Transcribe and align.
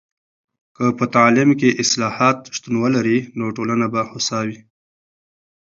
که 0.75 0.85
په 0.97 1.05
تعلیم 1.15 1.49
کې 1.59 1.69
اصلاحات 1.83 2.37
شتون 2.55 2.75
ولري، 2.83 3.19
نو 3.37 3.45
ټولنه 3.57 3.85
به 3.93 4.01
هوسا 4.09 4.39
وي. 4.47 4.59